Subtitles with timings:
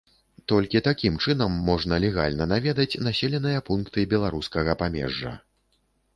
[0.51, 5.37] Толькі такім чынам можна легальна наведаць населеныя пункты беларускага памежжа.